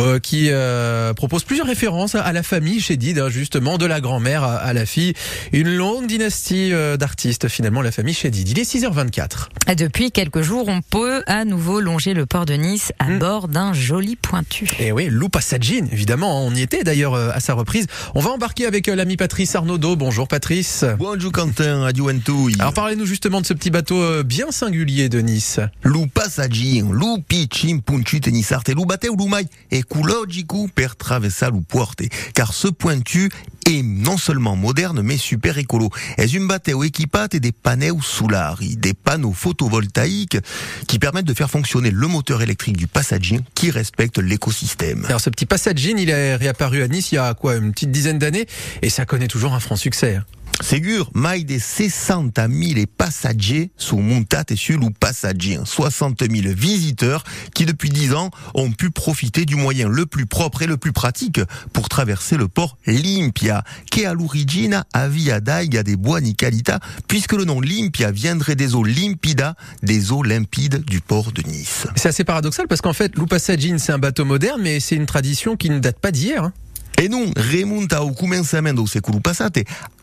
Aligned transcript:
euh, 0.00 0.18
qui 0.18 0.48
euh, 0.50 1.12
propose 1.14 1.44
plusieurs 1.44 1.66
références 1.66 2.14
à 2.14 2.32
la 2.32 2.42
famille 2.42 2.80
chez 2.80 2.96
Did, 2.96 3.18
hein, 3.18 3.28
justement, 3.28 3.78
de 3.78 3.86
la 3.86 4.00
grand-mère 4.00 4.42
à, 4.42 4.56
à 4.56 4.72
la 4.72 4.86
fille. 4.86 5.14
Une 5.52 5.74
longue 5.74 6.06
dynastie 6.06 6.72
euh, 6.72 6.96
d'artistes, 6.96 7.48
finalement, 7.48 7.82
la 7.82 7.92
famille 7.92 8.14
chez 8.14 8.30
Did. 8.30 8.48
Il 8.48 8.58
est 8.58 8.70
6h24. 8.74 9.74
Depuis 9.76 10.10
quelques 10.10 10.42
jours, 10.42 10.66
on 10.68 10.80
peut 10.82 11.22
à 11.26 11.44
nouveau 11.44 11.80
longer 11.80 12.14
le 12.14 12.26
port 12.26 12.46
de 12.46 12.54
Nice 12.54 12.92
à 12.98 13.04
Mm. 13.10 13.18
bord 13.18 13.48
d'un 13.48 13.72
joli 13.72 14.16
pointu. 14.16 14.68
Et 14.78 14.92
oui, 14.92 15.08
Lou 15.10 15.28
Passagine, 15.28 15.88
évidemment, 15.92 16.44
on 16.46 16.54
y 16.54 16.62
était 16.62 16.84
d'ailleurs 16.84 17.14
euh, 17.14 17.30
à 17.32 17.40
sa 17.40 17.54
reprise. 17.54 17.86
On 18.14 18.20
va 18.20 18.30
embarquer 18.30 18.66
avec 18.66 18.88
euh, 18.88 18.94
l'ami 18.94 19.16
Patrice 19.16 19.54
Arnaudot. 19.54 19.96
Bonjour 19.96 20.28
Patrice. 20.28 20.84
Bonjour 20.98 21.32
Quentin, 21.32 21.88
Entouille. 21.88 22.54
Alors 22.58 22.72
parlez-nous 22.74 23.06
justement 23.06 23.40
de 23.40 23.46
ce 23.46 23.52
petit 23.54 23.70
bateau 23.70 24.00
euh, 24.00 24.22
bien 24.22 24.50
singulier 24.50 25.08
de 25.08 25.20
Nice. 25.20 25.60
Lu 25.84 26.06
passaggio, 26.08 26.92
lu 26.92 27.22
piccin 27.26 27.78
punci 27.84 28.20
tenissarte, 28.20 28.68
lu 28.68 28.86
batteu 28.86 29.08
lu 29.18 29.28
mai 29.28 29.46
ecologico 29.90 30.68
per 30.72 30.94
lu 31.52 31.62
porte. 31.66 32.08
Car 32.34 32.52
ce 32.52 32.68
pointu 32.68 33.30
est 33.66 33.82
non 33.82 34.16
seulement 34.16 34.56
moderne, 34.56 35.02
mais 35.02 35.16
super 35.16 35.58
écolo. 35.58 35.90
Est 36.16 36.36
un 36.36 36.46
bateau 36.46 36.84
équipate 36.84 37.36
des 37.36 37.52
panneaux 37.52 38.00
solari, 38.00 38.76
des 38.76 38.94
panneaux 38.94 39.32
photovoltaïques 39.32 40.38
qui 40.86 40.98
permettent 40.98 41.26
de 41.26 41.34
faire 41.34 41.50
fonctionner 41.50 41.90
le 41.90 42.06
moteur 42.06 42.42
électrique 42.42 42.76
du 42.76 42.86
passager 42.86 43.40
qui 43.54 43.70
respecte 43.70 44.18
l'écosystème. 44.18 45.04
Alors 45.06 45.20
ce 45.20 45.30
petit 45.30 45.46
Passagine, 45.46 45.98
il 45.98 46.10
est 46.10 46.36
réapparu 46.36 46.82
à 46.82 46.88
Nice 46.88 47.10
il 47.12 47.16
y 47.16 47.18
a 47.18 47.34
quoi, 47.34 47.56
une 47.56 47.72
petite 47.72 47.90
dizaine 47.90 48.18
d'années 48.18 48.46
et 48.82 48.90
ça 48.90 49.04
connaît 49.04 49.28
toujours 49.28 49.54
un 49.54 49.60
franc 49.60 49.76
succès. 49.76 50.20
Ségur, 50.60 51.10
mai 51.14 51.44
de 51.44 51.58
60 51.58 52.36
000 52.36 52.86
passagers 52.98 53.70
sont 53.76 54.02
montés 54.02 54.56
sur 54.56 54.78
le 54.78 54.90
passager. 54.90 55.58
60 55.64 56.20
000 56.30 56.54
visiteurs 56.54 57.24
qui, 57.54 57.64
depuis 57.66 57.88
10 57.88 58.12
ans, 58.14 58.30
ont 58.54 58.70
pu 58.70 58.90
profiter 58.90 59.46
du 59.46 59.56
moyen 59.56 59.88
le 59.88 60.06
plus 60.06 60.26
propre 60.26 60.62
et 60.62 60.66
le 60.66 60.76
plus 60.76 60.92
pratique 60.92 61.40
pour 61.72 61.88
traverser 61.88 62.36
le 62.36 62.46
port 62.46 62.76
Limpia, 62.86 63.64
qui 63.90 64.02
est 64.02 64.06
à 64.06 64.14
l'origine 64.14 64.84
à 64.92 65.08
Via 65.08 65.40
d'Aiga 65.40 65.82
des 65.82 65.96
Buoni 65.96 66.36
Calita, 66.36 66.78
puisque 67.08 67.32
le 67.32 67.44
nom 67.44 67.60
Limpia 67.60 68.10
viendrait 68.12 68.54
des 68.56 68.74
eaux 68.74 68.84
limpida, 68.84 69.56
des 69.82 70.12
eaux 70.12 70.22
limpides 70.22 70.84
du 70.84 71.00
port 71.00 71.32
de 71.32 71.42
Nice. 71.42 71.86
C'est 71.96 72.08
assez 72.08 72.24
paradoxal 72.24 72.68
parce 72.68 72.80
qu'en 72.80 72.92
fait, 72.92 73.16
Lou 73.16 73.26
Passagine, 73.26 73.78
c'est 73.78 73.92
un 73.92 73.98
bateau 73.98 74.24
moderne, 74.24 74.60
mais 74.62 74.78
c'est 74.78 74.96
une 74.96 75.06
tradition 75.06 75.56
qui 75.56 75.70
ne 75.70 75.78
date 75.78 75.98
pas 75.98 76.12
d'hier. 76.12 76.44
hein. 76.44 76.52
Et 76.98 77.08
non, 77.08 77.32
remonta. 77.36 78.02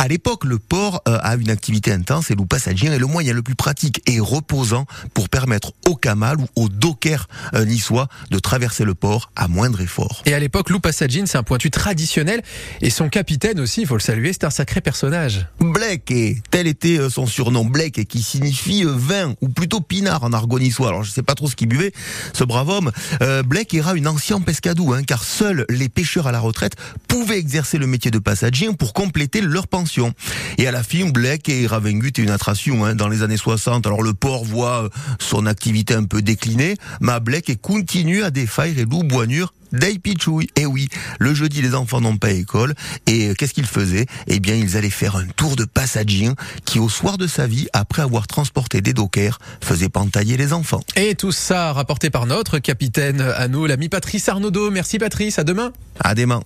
À 0.00 0.06
l'époque, 0.06 0.44
le 0.44 0.60
port 0.60 1.02
euh, 1.08 1.18
a 1.22 1.34
une 1.34 1.50
activité 1.50 1.90
intense 1.90 2.30
et 2.30 2.36
le 2.36 2.46
passager 2.46 2.86
est 2.86 3.00
le 3.00 3.06
moyen 3.06 3.32
le 3.32 3.42
plus 3.42 3.56
pratique 3.56 4.00
et 4.06 4.20
reposant 4.20 4.86
pour 5.12 5.28
permettre 5.28 5.72
au 5.88 5.96
camal 5.96 6.36
ou 6.38 6.46
au 6.54 6.68
docker 6.68 7.26
euh, 7.54 7.64
niçois 7.64 8.06
de 8.30 8.38
traverser 8.38 8.84
le 8.84 8.94
port 8.94 9.32
à 9.34 9.48
moindre 9.48 9.80
effort. 9.80 10.22
Et 10.24 10.34
à 10.34 10.38
l'époque, 10.38 10.70
Lou 10.70 10.78
Passagine, 10.78 11.26
c'est 11.26 11.36
un 11.36 11.42
pointu 11.42 11.72
traditionnel 11.72 12.42
et 12.80 12.90
son 12.90 13.08
capitaine 13.08 13.58
aussi, 13.58 13.80
il 13.80 13.86
faut 13.88 13.96
le 13.96 14.00
saluer, 14.00 14.32
c'est 14.32 14.44
un 14.44 14.50
sacré 14.50 14.80
personnage. 14.80 15.48
Blake, 15.58 16.12
et 16.12 16.40
tel 16.52 16.68
était 16.68 17.00
euh, 17.00 17.10
son 17.10 17.26
surnom, 17.26 17.64
Blake, 17.64 17.98
et 17.98 18.04
qui 18.04 18.22
signifie 18.22 18.84
vin, 18.86 19.34
ou 19.40 19.48
plutôt 19.48 19.80
pinard 19.80 20.22
en 20.22 20.32
argot 20.32 20.60
niçois. 20.60 20.90
Alors 20.90 21.02
je 21.02 21.10
sais 21.10 21.24
pas 21.24 21.34
trop 21.34 21.48
ce 21.48 21.56
qu'il 21.56 21.66
buvait, 21.66 21.92
ce 22.34 22.44
brave 22.44 22.68
homme. 22.68 22.92
Euh, 23.20 23.42
Blake 23.42 23.74
era 23.74 23.96
une 23.96 24.06
ancienne 24.06 24.44
pescadou, 24.44 24.92
hein, 24.92 25.02
car 25.02 25.24
seuls 25.24 25.66
les 25.68 25.88
pêcheurs 25.88 26.28
à 26.28 26.32
la 26.32 26.38
retraite 26.38 26.76
pouvaient 27.08 27.38
exercer 27.38 27.78
le 27.78 27.88
métier 27.88 28.12
de 28.12 28.20
passager 28.20 28.72
pour 28.74 28.92
compléter 28.92 29.40
leur 29.40 29.66
pension. 29.66 29.87
Et 30.58 30.66
à 30.66 30.72
la 30.72 30.82
fin, 30.82 31.06
Blake 31.08 31.48
era 31.48 31.78
vengu 31.78 32.12
une 32.18 32.30
attraction 32.30 32.84
hein, 32.84 32.94
dans 32.94 33.08
les 33.08 33.22
années 33.22 33.36
60. 33.36 33.86
Alors 33.86 34.02
le 34.02 34.14
port 34.14 34.44
voit 34.44 34.84
euh, 34.84 34.88
son 35.20 35.46
activité 35.46 35.94
un 35.94 36.04
peu 36.04 36.22
décliner, 36.22 36.76
mais 37.00 37.20
Blake 37.20 37.60
continue 37.60 38.22
à 38.22 38.30
défaire 38.30 38.78
et 38.78 38.84
loup 38.84 39.02
boinure 39.02 39.52
Day 39.72 39.98
Pichouille. 39.98 40.48
Et 40.56 40.66
oui, 40.66 40.88
le 41.18 41.34
jeudi, 41.34 41.62
les 41.62 41.74
enfants 41.74 42.00
n'ont 42.00 42.16
pas 42.16 42.30
école. 42.30 42.74
Et 43.06 43.28
euh, 43.28 43.34
qu'est-ce 43.34 43.54
qu'ils 43.54 43.66
faisaient? 43.66 44.06
Eh 44.26 44.40
bien, 44.40 44.54
ils 44.54 44.76
allaient 44.76 44.90
faire 44.90 45.16
un 45.16 45.26
tour 45.36 45.56
de 45.56 45.64
passager 45.64 46.30
qui, 46.64 46.78
au 46.78 46.88
soir 46.88 47.18
de 47.18 47.26
sa 47.26 47.46
vie, 47.46 47.68
après 47.72 48.02
avoir 48.02 48.26
transporté 48.26 48.80
des 48.80 48.92
dockers, 48.92 49.38
faisait 49.60 49.88
pentailler 49.88 50.36
les 50.36 50.52
enfants. 50.52 50.82
Et 50.96 51.14
tout 51.14 51.32
ça 51.32 51.72
rapporté 51.72 52.10
par 52.10 52.26
notre 52.26 52.58
capitaine 52.58 53.20
à 53.20 53.48
nous, 53.48 53.66
l'ami 53.66 53.88
Patrice 53.88 54.28
Arnaudot. 54.28 54.70
Merci 54.70 54.98
Patrice, 54.98 55.38
à 55.38 55.44
demain. 55.44 55.72
À 56.00 56.14
demain. 56.14 56.42